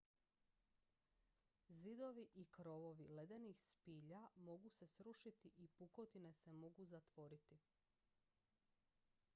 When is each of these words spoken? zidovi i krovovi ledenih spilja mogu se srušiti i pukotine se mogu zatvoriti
zidovi 1.79 2.23
i 2.35 2.45
krovovi 2.51 3.07
ledenih 3.19 3.61
spilja 3.63 4.21
mogu 4.35 4.69
se 4.79 4.87
srušiti 4.93 5.51
i 5.57 5.67
pukotine 5.67 6.33
se 6.33 6.51
mogu 6.53 6.85
zatvoriti 6.85 7.59